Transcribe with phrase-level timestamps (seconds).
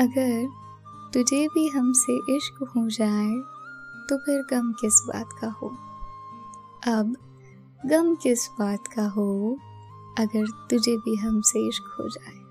[0.00, 0.48] अगर
[1.14, 3.30] तुझे भी हमसे इश्क हो जाए
[4.08, 5.68] तो फिर गम किस बात का हो?
[6.86, 7.16] अब
[7.86, 9.58] गम किस बात का हो,
[10.18, 12.45] अगर तुझे भी हमसे इश्क हो जाए?